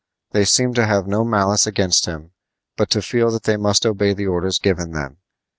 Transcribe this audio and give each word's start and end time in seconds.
They 0.31 0.45
seemed 0.45 0.73
to 0.77 0.87
have 0.87 1.05
no 1.05 1.23
malice 1.23 1.67
against 1.67 2.07
him, 2.07 2.31
but 2.75 2.89
to 2.89 3.03
feel 3.03 3.29
that 3.29 3.43
they 3.43 3.55
must 3.55 3.85
obey 3.85 4.13
the 4.15 4.25
orders 4.25 4.57
given 4.57 4.93
them. 4.93 5.17